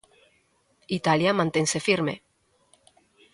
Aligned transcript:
Italia 0.99 1.31
mantense 1.41 1.83
firme. 1.89 2.15